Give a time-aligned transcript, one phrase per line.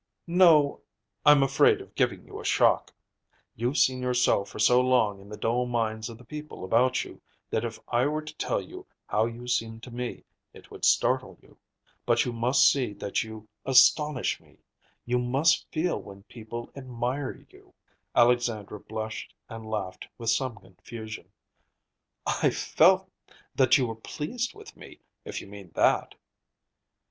[0.25, 0.81] "No,
[1.27, 2.91] I'm afraid of giving you a shock.
[3.55, 7.21] You've seen yourself for so long in the dull minds of the people about you,
[7.51, 11.37] that if I were to tell you how you seem to me, it would startle
[11.39, 11.55] you.
[12.03, 14.57] But you must see that you astonish me.
[15.05, 17.75] You must feel when people admire you."
[18.15, 21.29] Alexandra blushed and laughed with some confusion.
[22.25, 23.07] "I felt
[23.53, 26.15] that you were pleased with me, if you mean that."